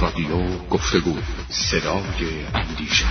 رادیو 0.00 0.68
گفتگو 0.70 1.14
صدای 1.48 2.44
اندیشه. 2.54 3.04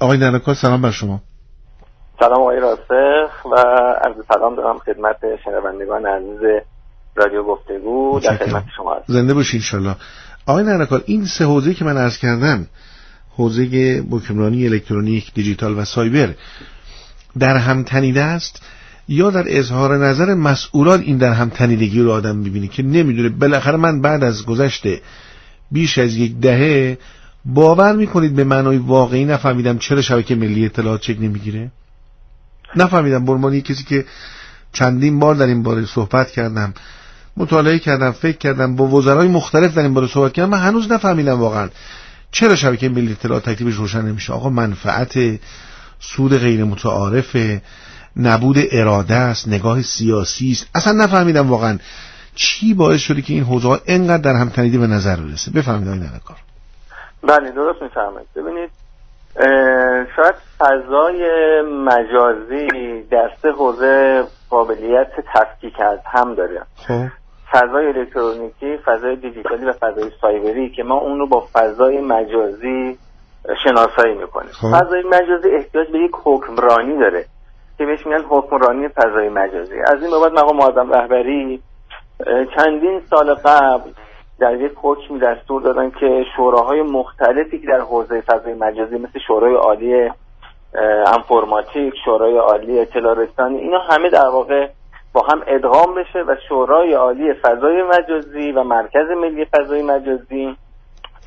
آقای 0.00 0.18
نرکار 0.18 0.54
سلام 0.54 0.82
بر 0.82 0.90
شما. 0.90 1.20
سلام 2.18 2.40
آقای 2.40 2.60
راسخ 2.60 3.44
و 3.44 3.54
عرض 4.04 4.16
سلام 4.34 4.56
دارم 4.56 4.78
خدمت 4.78 5.16
شنوندگان 5.44 6.06
عزیز 6.06 6.62
رادیو 7.14 7.42
گفتگو 7.42 8.20
در 8.20 8.36
خدمت 8.36 8.64
شما 8.76 8.94
هست. 8.94 9.04
زنده 9.08 9.34
باشی 9.34 9.56
انشالله 9.56 9.96
آقای 10.46 10.64
نرکار 10.64 11.02
این 11.06 11.26
سه 11.26 11.44
حوزه 11.44 11.74
که 11.74 11.84
من 11.84 11.96
عرض 11.96 12.18
کردم 12.18 12.66
حوزه 13.36 13.64
حکمرانی 14.10 14.66
الکترونیک 14.66 15.34
دیجیتال 15.34 15.78
و 15.78 15.84
سایبر 15.84 16.34
در 17.38 17.56
هم 17.56 17.84
تنیده 17.84 18.22
است. 18.22 18.62
یا 19.12 19.30
در 19.30 19.44
اظهار 19.46 20.06
نظر 20.06 20.34
مسئولان 20.34 21.00
این 21.00 21.16
در 21.16 21.32
هم 21.32 21.48
تنیدگی 21.48 22.00
رو 22.00 22.10
آدم 22.10 22.36
می‌بینه 22.36 22.68
که 22.68 22.82
نمی‌دونه. 22.82 23.28
بالاخره 23.28 23.76
من 23.76 24.00
بعد 24.00 24.24
از 24.24 24.46
گذشت 24.46 24.82
بیش 25.70 25.98
از 25.98 26.16
یک 26.16 26.36
دهه 26.36 26.98
باور 27.44 27.96
می‌کنید 27.96 28.34
به 28.34 28.44
معنای 28.44 28.76
واقعی 28.76 29.24
نفهمیدم 29.24 29.78
چرا 29.78 30.02
شبکه 30.02 30.34
ملی 30.34 30.64
اطلاعات 30.64 31.00
چک 31.00 31.16
نمی‌گیره؟ 31.20 31.70
نفهمیدم. 32.76 33.24
برمانی 33.24 33.60
کسی 33.60 33.84
که 33.84 34.04
چندین 34.72 35.18
بار 35.18 35.34
در 35.34 35.46
این 35.46 35.62
باره 35.62 35.86
صحبت 35.86 36.30
کردم 36.30 36.74
مطالعه 37.36 37.78
کردم 37.78 38.10
فکر 38.10 38.36
کردم 38.36 38.76
با 38.76 38.86
وزرای 38.86 39.28
مختلف 39.28 39.74
در 39.74 39.82
این 39.82 39.94
باره 39.94 40.06
صحبت 40.06 40.32
کردم 40.32 40.50
من 40.50 40.58
هنوز 40.58 40.92
نفهمیدم 40.92 41.40
واقعا 41.40 41.68
چرا 42.30 42.56
شبکه 42.56 42.88
ملی 42.88 43.12
اطلاعات 43.12 43.50
تکلیفش 43.50 43.76
روشن 43.76 44.02
نمیشه. 44.02 44.32
آقا 44.32 44.50
منفعت 44.50 45.18
سود 46.00 46.38
غیر 46.38 46.64
متعارف 46.64 47.36
نبود 48.16 48.56
اراده 48.72 49.14
است 49.14 49.48
نگاه 49.48 49.82
سیاسی 49.82 50.50
است. 50.50 50.70
اصلا 50.74 50.92
نفهمیدم 50.92 51.50
واقعا 51.50 51.78
چی 52.34 52.74
باعث 52.74 53.00
شده 53.00 53.22
که 53.22 53.32
این 53.32 53.44
حوزه 53.44 53.80
انقدر 53.86 54.22
در 54.22 54.32
هم 54.32 54.48
تنیده 54.48 54.78
به 54.78 54.86
نظر 54.86 55.16
برسه. 55.16 55.50
بفهمید 55.50 55.88
آقای 55.88 56.08
کار. 56.24 56.36
بله 57.22 57.50
درست 57.50 57.82
می‌فهمید 57.82 58.26
ببینید 58.36 58.70
شاید 60.16 60.34
فضای 60.58 61.20
مجازی 61.62 63.02
در 63.10 63.30
سه 63.42 63.50
حوزه 63.50 64.24
قابلیت 64.50 65.12
تفکیک 65.34 65.80
از 65.80 65.98
هم 66.04 66.34
داره. 66.34 66.62
خب. 66.76 67.04
فضای 67.52 67.86
الکترونیکی 67.86 68.76
فضای 68.84 69.16
دیجیتالی 69.16 69.64
و 69.64 69.72
فضای 69.72 70.10
سایبری 70.20 70.70
که 70.70 70.82
ما 70.82 70.94
اون 70.94 71.18
رو 71.18 71.26
با 71.26 71.48
فضای 71.52 72.00
مجازی 72.00 72.98
شناسایی 73.64 74.14
می‌کنیم. 74.14 74.50
خب. 74.52 74.68
فضای 74.68 75.02
مجازی 75.02 75.48
احتیاج 75.56 75.88
به 75.92 75.98
یک 75.98 76.12
حکمرانی 76.24 76.98
داره. 76.98 77.26
که 77.78 77.86
بهش 77.86 78.06
میگن 78.06 78.24
حکمرانی 78.28 78.88
فضای 78.88 79.28
مجازی. 79.28 79.80
از 79.80 80.02
این 80.02 80.10
بابت 80.10 80.32
مقام 80.32 80.56
معظم 80.56 80.92
رهبری 80.92 81.62
چندین 82.56 83.00
سال 83.10 83.34
قبل 83.34 83.90
در 84.38 84.60
یک 84.60 84.72
حکمی 84.76 85.18
دستور 85.18 85.62
دادن 85.62 85.90
که 85.90 86.24
شوراهای 86.36 86.82
مختلفی 86.82 87.58
که 87.58 87.66
در 87.66 87.80
حوزه 87.80 88.20
فضای 88.20 88.54
مجازی 88.54 88.98
مثل 88.98 89.18
شورای 89.26 89.54
عالی 89.54 90.10
انفرماتیک 91.06 91.94
شورای 92.04 92.36
عالی 92.36 92.80
اطلاع 92.80 93.14
رسانی 93.14 93.58
اینا 93.58 93.78
همه 93.78 94.10
در 94.10 94.28
واقع 94.28 94.68
با 95.12 95.22
هم 95.32 95.42
ادغام 95.46 95.94
بشه 95.94 96.18
و 96.18 96.36
شورای 96.48 96.92
عالی 96.92 97.34
فضای 97.34 97.82
مجازی 97.82 98.52
و 98.52 98.62
مرکز 98.62 99.10
ملی 99.10 99.44
فضای 99.44 99.82
مجازی 99.82 100.56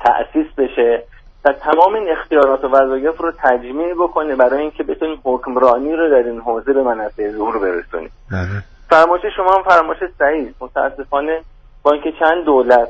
تأسیس 0.00 0.46
بشه. 0.58 1.04
و 1.46 1.52
تمام 1.52 1.94
این 1.94 2.10
اختیارات 2.10 2.64
و 2.64 2.68
وظایف 2.68 3.20
رو 3.20 3.32
تجمیع 3.38 3.94
بکنه 3.94 4.36
برای 4.36 4.60
اینکه 4.60 4.82
بتونیم 4.82 5.20
حکمرانی 5.24 5.92
رو 5.92 6.10
در 6.10 6.28
این 6.28 6.40
حوزه 6.40 6.72
به 6.72 6.82
منصه 6.82 7.32
ظهور 7.32 7.58
برسونیم 7.58 8.10
بله. 8.30 8.62
فرمایش 8.90 9.22
شما 9.36 9.54
هم 9.54 9.62
فرمایش 9.62 9.98
صحیح. 10.18 10.54
متاسفانه 10.60 11.40
با 11.82 11.92
اینکه 11.92 12.12
چند 12.18 12.44
دولت 12.44 12.88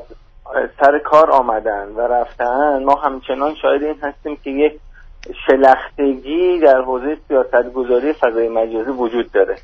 سر 0.79 0.99
کار 0.99 1.31
آمدن 1.31 1.87
و 1.95 2.01
رفتن 2.01 2.83
ما 2.83 2.95
همچنان 2.95 3.55
شاهد 3.61 3.83
این 3.83 3.95
هستیم 4.01 4.37
که 4.43 4.49
یک 4.49 4.79
شلختگی 5.47 6.59
در 6.59 6.81
حوزه 6.81 7.17
سیاست 7.27 7.73
گذاری 7.73 8.13
فضای 8.13 8.49
مجازی 8.49 8.91
وجود 8.91 9.31
داره 9.31 9.55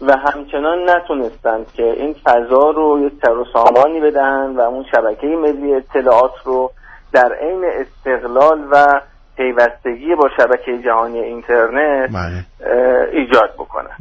و 0.00 0.16
همچنان 0.16 0.90
نتونستند 0.90 1.72
که 1.72 1.82
این 1.82 2.14
فضا 2.24 2.70
رو 2.70 3.06
یک 3.06 3.12
سر 3.22 3.38
و 3.38 3.44
سامانی 3.52 4.00
بدهند 4.00 4.58
و 4.58 4.60
اون 4.60 4.84
شبکه 4.92 5.26
ملی 5.26 5.74
اطلاعات 5.74 6.34
رو 6.44 6.70
در 7.12 7.32
عین 7.40 7.64
استقلال 7.80 8.68
و 8.72 9.00
پیوستگی 9.36 10.14
با 10.14 10.28
شبکه 10.36 10.82
جهانی 10.84 11.18
اینترنت 11.18 12.10
بله. 12.12 12.44
ایجاد 13.12 13.54
بکنن 13.54 13.96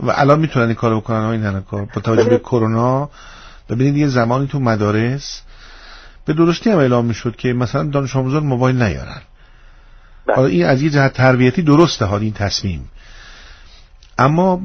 و 0.00 0.12
الان 0.14 0.40
می‌تونن 0.40 0.66
این 0.66 0.74
کارو 0.74 1.00
بکنن 1.00 1.24
آقای 1.24 1.38
نرکار 1.38 1.86
با 1.94 2.00
توجه 2.00 2.30
به 2.30 2.38
کرونا 2.38 3.10
ببینید 3.70 3.96
یه 3.96 4.06
زمانی 4.06 4.46
تو 4.46 4.58
مدارس 4.58 5.42
به 6.26 6.32
درستی 6.32 6.70
هم 6.70 6.78
اعلام 6.78 7.04
می‌شد 7.04 7.36
که 7.36 7.52
مثلا 7.52 7.82
دانش 7.82 8.16
آموزان 8.16 8.42
موبایل 8.42 8.82
نیارن. 8.82 9.22
بله. 10.26 10.36
حالا 10.36 10.48
این 10.48 10.64
از 10.66 10.82
یه 10.82 10.90
جهت 10.90 11.12
تربیتی 11.12 11.62
درسته 11.62 12.04
حال 12.04 12.20
این 12.20 12.32
تصمیم. 12.32 12.90
اما 14.20 14.60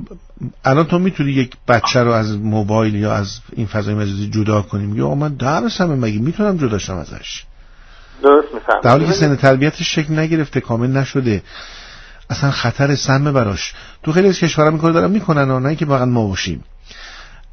الان 0.66 0.86
تو 0.86 1.00
می‌تونی 1.00 1.32
یک 1.32 1.58
بچه 1.68 2.04
رو 2.04 2.12
از 2.12 2.38
موبایل 2.38 2.96
یا 2.96 3.14
از 3.14 3.40
این 3.54 3.68
فضای 3.68 3.96
مجازی 3.96 4.30
جدا 4.30 4.62
کنیم 4.62 4.96
یا 4.96 5.16
من 5.16 5.34
درسم 5.34 6.00
مگه 6.00 6.20
می‌تونم 6.20 6.58
جداشم 6.58 6.98
ازش؟ 6.98 7.44
درست 8.24 8.54
میفهم 8.54 8.80
در 8.82 8.90
حالی 8.90 9.06
که 9.06 9.14
سن 9.14 9.36
تربیتش 9.36 9.96
شکل 9.96 10.20
نگرفته 10.20 10.62
کامل 10.62 10.88
نشده. 10.88 11.44
اصلا 12.30 12.52
خطر 12.52 12.96
سم 12.96 13.34
براش. 13.34 13.74
تو 14.04 14.12
خیلی 14.12 14.28
از 14.28 14.40
کشورها 14.40 14.72
می‌کنه 14.72 14.92
دارن 14.92 15.12
می‌کنن 15.12 15.52
و 15.52 15.60
نه 15.60 15.76
که 15.76 15.86
فقط 15.86 16.08
ما 16.08 16.28
باشیم. 16.28 16.64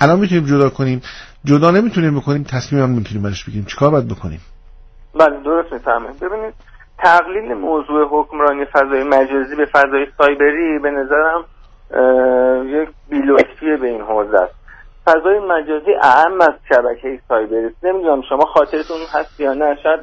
الان 0.01 0.19
می‌تونیم 0.19 0.47
جدا 0.47 0.71
کنیم. 0.71 1.03
جدا 1.45 1.71
نمی‌تونیم 1.71 2.21
بکنیم 2.21 2.43
تصمیم 2.43 2.83
هم 2.83 2.91
نمی‌تونیم 2.91 3.23
براش 3.23 3.45
بگیریم. 3.45 3.65
چیکار 3.65 3.91
باید 3.91 4.09
بکنیم؟ 4.09 4.41
بله 5.15 5.43
درست 5.45 5.73
می‌فهمه 5.73 6.13
ببینید 6.21 6.55
تقلیل 6.99 7.55
موضوع 7.55 8.09
حکمرانی 8.11 8.65
فضای 8.73 9.05
مجازی 9.05 9.57
به 9.57 9.67
فضای 9.67 10.07
سایبری 10.19 10.79
به 10.83 10.91
نظرم 10.91 11.45
یک 12.67 12.89
بیلوکتی 13.11 13.77
به 13.81 13.87
این 13.89 14.01
حوزه 14.01 14.37
است. 14.41 14.55
فضای 15.07 15.39
مجازی 15.39 15.91
اهم 16.03 16.41
از 16.41 16.55
شبکه 16.69 17.19
سایبری 17.29 17.67
است 17.67 17.85
نمی‌دونم 17.85 18.23
شما 18.29 18.45
خاطرتون 18.45 18.97
هست 19.13 19.41
یا 19.41 19.55
نه. 19.55 19.77
شاید 19.83 20.01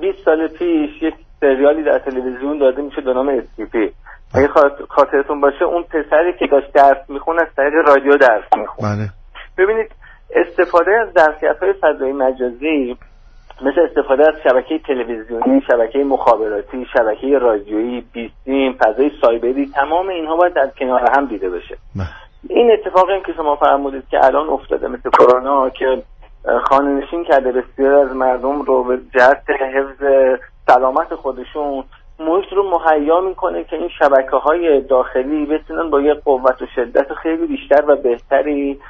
20 0.00 0.24
سال 0.24 0.48
پیش 0.48 1.02
یک 1.02 1.14
سریالی 1.40 1.82
در 1.82 1.98
تلویزیون 1.98 2.58
داده 2.58 2.82
میشه 2.82 3.00
به 3.00 3.12
نام 3.12 3.28
اسکیپی 3.28 3.92
اگه 4.34 4.48
خاط- 4.48 4.86
خاطرتون 4.88 5.40
باشه 5.40 5.64
اون 5.64 5.82
پسری 5.82 6.32
که 6.38 6.46
داشت 6.46 6.72
درس 6.72 7.10
میخون 7.10 7.38
از 7.38 7.48
طریق 7.56 7.74
رادیو 7.88 8.16
درس 8.16 8.44
میخون 8.56 8.88
بله. 8.88 9.08
ببینید 9.58 9.90
استفاده 10.34 10.90
از 11.00 11.08
ظرفیت 11.18 11.56
های 11.62 11.72
فضای 11.72 12.12
مجازی 12.12 12.96
مثل 13.62 13.80
استفاده 13.80 14.22
از 14.28 14.34
شبکه 14.44 14.78
تلویزیونی، 14.78 15.62
شبکه 15.70 15.98
مخابراتی، 15.98 16.86
شبکه 16.92 17.38
رادیویی، 17.38 18.04
بیسیم، 18.12 18.72
فضای 18.72 19.10
سایبری 19.20 19.70
تمام 19.74 20.08
اینها 20.08 20.36
باید 20.36 20.54
در 20.54 20.70
کنار 20.78 21.10
هم 21.16 21.26
دیده 21.26 21.50
بشه. 21.50 21.76
بله. 21.96 22.06
این 22.48 22.70
اتفاقی 22.72 23.12
هم 23.12 23.22
که 23.22 23.32
شما 23.32 23.56
فرمودید 23.56 24.08
که 24.10 24.24
الان 24.24 24.48
افتاده 24.48 24.88
مثل 24.88 25.10
کرونا 25.10 25.70
که 25.70 26.02
خانه 26.62 26.90
نشین 26.90 27.24
کرده 27.24 27.52
بسیار 27.52 27.94
از 27.94 28.16
مردم 28.16 28.62
رو 28.62 28.84
به 28.84 28.98
جهت 29.18 29.50
حفظ 29.50 30.04
سلامت 30.66 31.14
خودشون 31.14 31.84
محیط 32.20 32.52
رو 32.52 32.70
مهیا 32.70 33.20
می‌کنه 33.20 33.64
که 33.64 33.76
این 33.76 33.88
شبکه 33.98 34.36
های 34.36 34.80
داخلی 34.80 35.46
بتونن 35.46 35.90
با 35.90 36.00
یک 36.00 36.18
قوت 36.24 36.62
و 36.62 36.66
شدت 36.74 37.14
خیلی 37.14 37.46
بیشتر 37.46 37.84
و 37.86 37.96
بهتری 37.96 38.80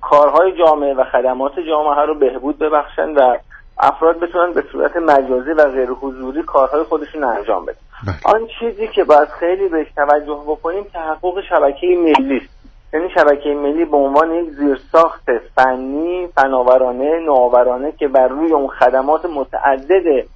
کارهای 0.00 0.52
جامعه 0.58 0.94
و 0.94 1.04
خدمات 1.04 1.60
جامعه 1.60 2.06
رو 2.06 2.14
بهبود 2.14 2.58
ببخشن 2.58 3.08
و 3.08 3.36
افراد 3.80 4.20
بتونن 4.20 4.52
به 4.52 4.64
صورت 4.72 4.96
مجازی 4.96 5.50
و 5.50 5.64
غیر 5.64 5.90
حضوری 5.90 6.42
کارهای 6.42 6.82
خودشون 6.82 7.24
انجام 7.24 7.64
بدن 7.64 7.78
بله. 8.06 8.34
آن 8.34 8.48
چیزی 8.60 8.88
که 8.88 9.04
باید 9.04 9.28
خیلی 9.28 9.68
بهش 9.68 9.86
توجه 9.96 10.42
بکنیم 10.46 10.84
تحقق 10.92 11.40
شبکه 11.48 11.86
ملی 11.86 12.36
است 12.36 12.58
یعنی 12.92 13.10
شبکه 13.14 13.48
ملی 13.48 13.84
به 13.84 13.96
عنوان 13.96 14.34
یک 14.34 14.50
زیرساخت 14.50 15.30
فنی 15.56 16.28
فناورانه 16.36 17.18
نوآورانه 17.26 17.92
که 17.92 18.08
بر 18.08 18.28
روی 18.28 18.52
اون 18.52 18.68
خدمات 18.68 19.24
متعدد 19.24 20.26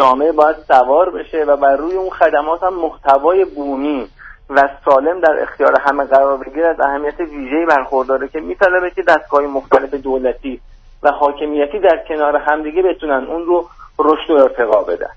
جامعه 0.00 0.32
باید 0.32 0.56
سوار 0.56 1.10
بشه 1.10 1.44
و 1.44 1.56
بر 1.56 1.76
روی 1.76 1.94
اون 1.94 2.10
خدمات 2.10 2.62
هم 2.62 2.74
محتوای 2.74 3.44
بومی 3.44 4.08
و 4.50 4.68
سالم 4.84 5.20
در 5.20 5.42
اختیار 5.42 5.80
همه 5.80 6.04
قرار 6.04 6.38
بگیره 6.38 6.66
از 6.66 6.80
اهمیت 6.80 7.20
ویژه‌ای 7.20 7.66
برخورداره 7.66 8.28
که 8.28 8.40
میطلبه 8.40 8.90
که 8.90 9.02
دستگاه 9.02 9.42
مختلف 9.42 9.94
دولتی 9.94 10.60
و 11.04 11.10
حاکمیتی 11.10 11.78
در 11.78 12.04
کنار 12.08 12.36
همدیگه 12.36 12.82
بتونن 12.82 13.24
اون 13.28 13.44
رو 13.44 13.68
رشد 13.98 14.30
و 14.30 14.34
ارتقا 14.34 14.82
بدن. 14.82 15.10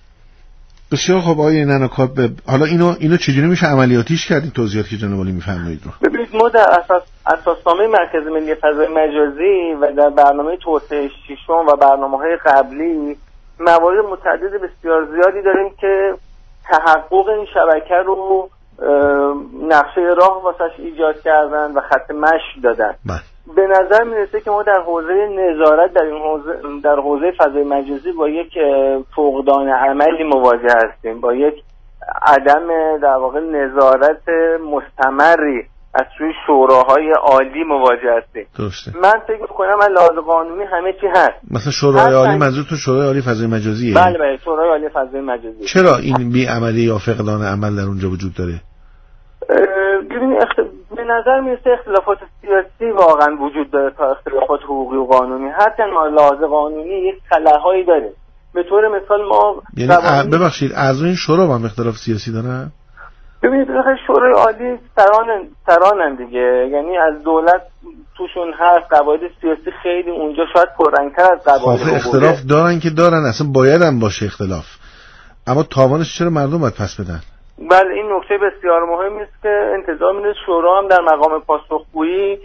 بسیار 0.92 1.20
خب 1.20 1.40
آقای 1.40 1.66
ننکار 1.66 2.08
ب... 2.08 2.20
حالا 2.48 2.66
اینو 2.66 2.96
اینو 3.00 3.18
چجوری 3.18 3.48
میشه 3.48 3.66
عملیاتیش 3.66 4.28
کرد؟ 4.28 4.42
این 4.44 4.52
توضیحاتی 4.52 4.90
که 4.90 4.98
جناب 4.98 5.20
علی 5.20 5.32
میفرمایید 5.32 5.82
رو. 5.86 5.92
ببینید 6.10 6.36
ما 6.36 6.50
در 6.50 6.70
اساس 6.70 7.04
اساسنامه 7.28 7.88
مرکز 7.88 8.28
ملی 8.28 8.56
فضای 8.56 8.88
مجازی 8.88 9.74
و 9.82 9.92
در 9.92 10.10
برنامه 10.10 10.58
توسعه 10.58 11.10
ششم 11.28 11.66
و 11.68 11.76
برنامه 11.76 12.18
های 12.18 12.38
قبلی 12.46 13.18
موارد 13.60 14.06
متعدد 14.06 14.54
بسیار 14.62 15.06
زیادی 15.06 15.42
داریم 15.42 15.70
که 15.82 16.14
تحقق 16.70 17.28
این 17.28 17.46
شبکه 17.54 17.96
رو 18.06 18.50
نقشه 19.68 20.02
راه 20.18 20.44
واسش 20.44 20.80
ایجاد 20.80 21.22
کردن 21.22 21.72
و 21.72 21.82
خط 21.82 22.12
مشی 22.12 22.62
دادن. 22.64 22.96
بله. 23.06 23.20
به 23.56 23.68
نظر 23.68 24.04
می‌رسه 24.04 24.42
که 24.42 24.52
ما 24.52 24.64
در 24.64 24.82
حوزه 24.86 25.14
نظارت 25.14 25.94
در 25.94 26.04
این 26.04 26.22
حوزه 26.22 26.82
در 26.84 26.96
حوزه 26.96 27.32
فضای 27.38 27.64
مجازی 27.64 28.12
با 28.12 28.30
یک 28.30 28.54
فقدان 29.16 29.70
عملی 29.70 30.24
مواجه 30.24 30.74
هستیم. 30.84 31.22
با 31.22 31.34
یک 31.34 31.54
عدم 32.22 32.68
در 33.02 33.18
واقع 33.18 33.40
نظارت 33.40 34.24
مستمری 34.72 35.64
از 35.94 36.06
سوی 36.18 36.32
شوراهای 36.48 37.12
عالی 37.12 37.64
مواجه 37.64 38.18
هستیم. 38.18 38.46
درسته. 38.58 38.92
من 39.02 39.20
فکر 39.28 39.42
می‌کنم 39.42 39.80
از 39.82 39.90
لحاظ 39.90 40.26
قانونی 40.26 40.64
همه 40.64 40.94
چی 40.94 41.08
هست. 41.08 41.40
مثلا 41.52 41.72
شورای. 41.72 42.14
عالی 42.14 42.38
منظورتون 42.38 42.78
شورای 42.78 43.06
عالی 43.08 43.22
فضای 43.22 43.48
مجازیه؟ 43.48 43.96
بله 43.96 44.18
بله 44.18 44.38
شورای 44.38 44.70
عالی 44.70 44.90
فضای 44.90 45.22
مجازی. 45.22 45.66
چرا 45.66 45.98
این 45.98 46.32
بیعملی 46.32 46.82
یا 46.82 46.98
فقدان 46.98 47.42
عمل 47.42 47.76
در 47.76 47.88
اونجا 47.88 48.10
وجود 48.10 48.34
داره؟ 48.38 48.54
اه، 49.50 49.58
ببینید 50.10 50.42
اخت... 50.42 50.56
به 50.96 51.04
نظر 51.04 51.40
می‌رسه 51.40 51.70
اختلافات 51.80 52.18
سیاسی 52.42 52.92
واقعا 52.92 53.36
وجود 53.36 53.72
داره 53.72 53.92
تا 53.98 54.12
اختلافات 54.12 54.60
حقوقی 54.64 54.98
و 54.98 55.06
قانونی. 55.06 55.50
هر 55.50 55.92
ما 55.94 56.08
لحاظ 56.08 56.40
قانونی 56.40 56.90
یک 56.90 57.16
خلاهایی 57.30 57.86
داره. 57.86 58.14
به 58.54 58.64
طور 58.64 58.88
مثال 58.88 59.28
ما 59.30 59.62
یعنی 59.78 60.30
ببخشید 60.30 60.72
اعضای 60.76 61.08
این 61.08 61.16
شورا 61.16 61.56
هم 61.56 61.66
اختلاف 61.66 61.96
سیاسی 61.96 62.32
دارن؟ 62.32 62.72
ببینید 63.44 63.68
بالاخره 63.68 63.98
شورای 64.08 64.34
عالی 64.34 64.80
سران 64.96 65.28
سرانن 65.68 66.16
دیگه. 66.16 66.70
یعنی 66.72 66.98
از 66.98 67.24
دولت 67.24 67.62
توشون 68.18 68.54
هست 68.60 68.94
قواعد 68.94 69.20
سیاسی 69.42 69.72
خیلی 69.84 70.12
اونجا 70.12 70.44
شاید 70.54 70.68
پررنگتر 70.78 71.34
از 71.34 71.44
قواعد 71.44 71.80
خب. 71.80 71.96
اختلاف 71.96 72.42
دارن 72.50 72.80
که 72.80 72.90
دارن 72.90 73.26
اصلا 73.26 73.48
باید 73.48 73.82
هم 73.82 74.00
باشه 74.00 74.26
اختلاف. 74.26 74.66
اما 75.48 75.64
تاوانش 75.64 76.18
چرا 76.18 76.30
مردم 76.30 76.58
باید 76.58 76.74
پس 76.74 77.02
بدن؟ 77.02 77.22
بله 77.58 77.94
این 77.94 78.06
نکته 78.14 78.38
بسیار 78.38 78.82
مهمی 78.86 79.22
است 79.22 79.42
که 79.44 79.72
انتظار 79.74 80.14
میره 80.18 80.34
شورا 80.46 80.82
هم 80.82 80.88
در 80.88 81.02
مقام 81.02 81.42
پاسخگویی 81.42 82.38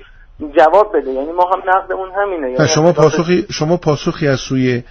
جواب 0.57 0.97
بده. 0.97 1.11
یعنی 1.11 1.33
ما 1.33 1.51
هم 1.53 1.63
نقدمون 1.67 2.09
همینه. 2.17 2.47
نه 2.47 2.53
یعنی 2.53 2.69
شما 2.69 2.93
پاسخی 2.93 3.47
شما 3.51 3.77
پاسخی 3.77 4.29
از 4.29 4.41
سوی 4.41 4.83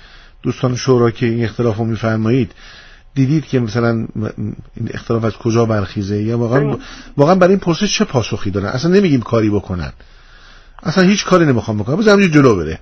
دوستان 0.44 0.76
شورا 0.76 1.12
که 1.12 1.26
این 1.26 1.44
اختلاف 1.44 1.78
رو 1.78 1.86
میفرمایید 1.86 2.52
دیدید 3.16 3.46
که 3.46 3.60
مثلا 3.60 3.90
این 4.76 4.90
اختلاف 4.94 5.24
از 5.24 5.38
کجا 5.38 5.66
برخیزه؟ 5.66 6.24
یا 6.24 6.38
واقعا. 6.38 6.78
واقعا 7.18 7.36
برای 7.36 7.54
این 7.54 7.60
پرسش 7.60 7.98
چه 7.98 8.06
پاسخی 8.06 8.52
دارن؟ 8.52 8.66
اصلا 8.66 8.92
نمیگیم 8.92 9.22
کاری 9.22 9.50
بکنن. 9.50 9.94
اصلا 10.84 11.04
هیچ 11.04 11.26
کاری 11.26 11.46
نمی‌خوام 11.46 11.78
بذار 11.78 12.14
همینجوری 12.14 12.34
جلو 12.34 12.56
بره. 12.56 12.80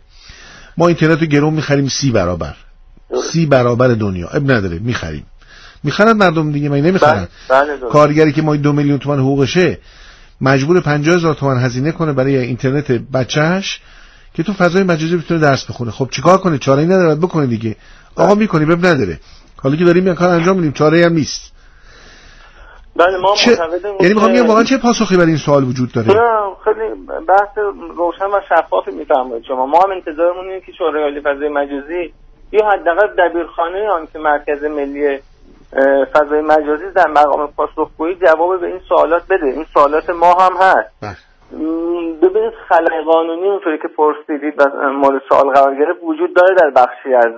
ما 0.78 0.88
اینترنت 0.88 1.22
رو 1.22 1.26
گرون 1.26 1.54
می‌خریم 1.54 1.88
سی 1.88 2.12
برابر. 2.12 2.56
سی 3.32 3.46
برابر 3.46 3.88
دنیا. 3.88 4.28
اب 4.28 4.52
نداره 4.52 4.80
می‌خریم. 4.80 5.26
می‌خرن 5.84 6.14
مردم 6.14 6.52
دیگه 6.52 6.70
من 6.70 6.82
نمی‌خرن؟ 6.82 7.28
بله 7.50 7.78
بله. 7.78 7.90
کارگری 7.90 8.32
که 8.32 8.42
ما 8.42 8.56
دو 8.56 8.74
میلیون 8.74 9.00
تومن 9.00 9.20
حقوقشه 9.20 9.78
مجبور 10.42 10.80
پنجاه 10.80 11.16
هزار 11.16 11.34
تومن 11.34 11.58
هزینه 11.58 11.92
کنه 11.92 12.14
برای 12.14 12.38
اینترنت 12.38 12.92
بچهش 12.92 13.82
که 14.34 14.44
تو 14.44 14.54
فضای 14.54 14.84
مجازی 14.84 15.18
بتونه 15.18 15.40
درس 15.40 15.66
بخونه. 15.66 15.92
خب 15.92 16.10
چیکار 16.12 16.38
کنه؟ 16.38 16.58
چاره 16.58 16.82
ای 16.82 16.88
نداره 16.88 17.16
بکنه 17.16 17.46
دیگه. 17.46 17.76
آقا 18.16 18.36
می‌کنی؟ 18.36 18.66
بب 18.66 18.86
نداره. 18.86 19.20
حالا 19.64 19.76
که 19.76 19.84
داریم 19.84 20.06
این 20.06 20.16
کار 20.16 20.30
انجام 20.30 20.56
میدیم 20.56 20.72
چاره 20.72 21.06
هم 21.06 21.14
نیست. 21.14 21.52
بله 22.96 23.18
ما 23.18 23.36
چه 23.36 23.58
یعنی 24.02 24.14
می‌خوام 24.14 24.34
بگم 24.34 24.48
واقعا 24.48 24.64
چه 24.64 24.78
پاسخی 24.78 25.18
برای 25.18 25.30
این 25.30 25.38
سوال 25.38 25.64
وجود 25.64 25.92
داره؟ 25.92 26.08
خیلی 26.66 26.90
بحث 27.28 27.58
روشن 27.98 28.26
و 28.26 28.42
شفافی 28.50 28.92
میفرمایید 28.92 29.44
شما. 29.48 29.66
ما 29.66 29.80
هم 29.80 29.92
انتظارمون 29.92 30.46
اینه 30.46 30.62
که 30.66 30.72
شورای 30.78 31.04
عالی 31.04 31.22
فضای 31.22 31.50
مجازی 31.50 32.14
یا 32.52 32.62
حداقل 32.70 33.08
دبیرخانه 33.08 33.90
آن 33.96 34.08
که 34.14 34.20
مرکز 34.20 34.64
ملی 34.64 35.20
فضای 36.14 36.42
مجازی 36.42 36.92
در 36.96 37.08
مقام 37.08 37.48
پاسخگویی 37.58 38.16
جواب 38.16 38.62
به 38.62 38.68
این 38.68 38.80
سوالات 38.90 39.24
بده. 39.30 39.46
این 39.46 39.66
سوالات 39.74 40.10
ما 40.10 40.32
هم 40.32 40.54
هست. 40.54 40.92
بله. 41.02 41.18
ببینید 42.22 42.54
خلای 42.70 43.04
قانونی 43.04 43.50
اونطوری 43.50 43.78
که 43.78 43.88
پرسیدید 43.88 44.54
و 44.58 44.90
مورد 44.90 45.22
سوال 45.30 45.50
قرار 45.50 45.76
گرفت 45.76 46.00
وجود 46.04 46.34
داره 46.36 46.56
در 46.56 46.70
بخشی 46.70 47.14
از 47.14 47.34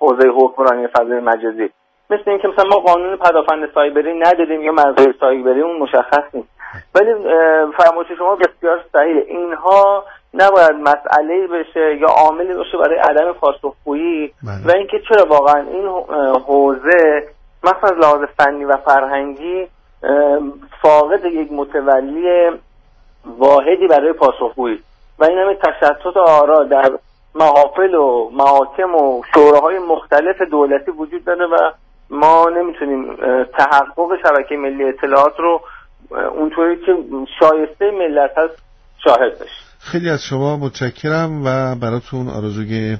حوزه 0.00 0.28
حکمرانی 0.28 0.86
فضای 0.86 1.20
مجازی. 1.20 1.70
مثل 2.10 2.30
اینکه 2.30 2.48
مثلا 2.48 2.64
ما 2.70 2.76
قانون 2.76 3.16
پدافند 3.16 3.72
سایبری 3.74 4.18
نداریم 4.18 4.60
یا 4.60 4.72
مرزهای 4.72 5.14
سایبری 5.20 5.62
اون 5.62 5.78
مشخص 5.78 6.24
نیست. 6.34 6.48
ولی 6.94 7.14
فرمایش 7.78 8.08
شما 8.18 8.36
بسیار 8.36 8.84
صحیحه. 8.92 9.24
اینها 9.28 10.04
نباید 10.34 10.72
مسئله 10.72 11.46
بشه 11.46 11.96
یا 11.96 12.08
عاملی 12.08 12.54
باشه 12.54 12.78
برای 12.78 12.98
عدم 12.98 13.32
پاسخگویی 13.32 14.32
بله. 14.42 14.72
و 14.72 14.76
اینکه 14.76 15.00
چرا 15.08 15.26
واقعا 15.26 15.60
این 15.60 15.86
حوزه 16.46 17.28
مثلا 17.64 17.80
از 17.82 17.92
لحاظ 17.92 18.20
فنی 18.38 18.64
و 18.64 18.76
فرهنگی 18.76 19.66
فاقد 20.82 21.24
یک 21.24 21.52
متولی 21.52 22.50
واحدی 23.38 23.86
برای 23.86 24.12
پاسخگویی 24.12 24.82
و 25.18 25.24
این 25.24 25.38
همه 25.38 25.54
تشتت 25.54 26.16
آرا 26.16 26.64
در 26.64 26.90
محافل 27.34 27.94
و 27.94 28.30
محاکم 28.32 28.94
و 28.94 29.22
شوراهای 29.34 29.78
مختلف 29.78 30.42
دولتی 30.42 30.90
وجود 30.90 31.24
داره 31.24 31.46
و 31.46 31.70
ما 32.10 32.48
نمی‌تونیم 32.48 33.16
تحقق 33.58 34.16
شبکه 34.22 34.56
ملی 34.56 34.84
اطلاعات 34.84 35.34
رو 35.38 35.60
اونطوری 36.10 36.76
که 36.76 36.96
شایسته 37.40 37.90
ملت 37.90 38.38
هست 38.38 38.62
شاهد 39.04 39.38
باشیم 39.38 39.63
خیلی 39.84 40.10
از 40.10 40.22
شما 40.22 40.56
متشکرم 40.56 41.42
و 41.44 41.74
براتون 41.74 42.28
آرزوی 42.28 42.96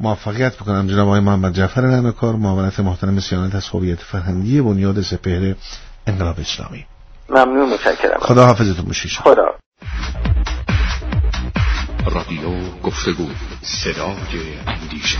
موفقیت 0.00 0.56
بکنم 0.56 0.86
جناب 0.86 1.08
آقای 1.08 1.20
محمد 1.20 1.52
جعفر 1.52 1.80
نمکار 1.80 2.36
معاونت 2.36 2.80
محترم 2.80 3.20
سیانت 3.20 3.54
از 3.54 3.68
هویت 3.68 3.98
فرهنگی 3.98 4.60
بنیاد 4.60 5.00
سپهر 5.00 5.54
انقلاب 6.06 6.40
اسلامی. 6.40 6.86
ممنون 7.28 7.72
متشکرم. 7.74 8.18
خدا 8.20 8.46
حافظتون 8.46 8.84
باشید 8.84 9.10
شما. 9.10 9.24
خدا. 9.24 9.44
رادیو 12.06 12.80
گفتگو 12.82 13.26
صدای 13.62 14.58
اندیشه. 14.66 15.18